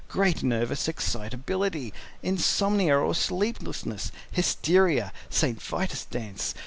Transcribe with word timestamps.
Great 0.07 0.41
Nervous 0.41 0.87
Excitability. 0.87 1.93
Insomnia 2.23 2.97
or 2.97 3.13
Sleeplessness. 3.13 4.11
Hysteria. 4.31 5.13
St. 5.29 5.61
Vitus 5.61 6.05
Dance. 6.05 6.55